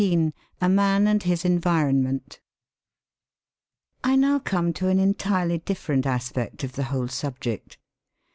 [0.01, 2.39] XIV A MAN AND HIS ENVIRONMENT
[4.03, 7.77] I now come to an entirely different aspect of the whole subject.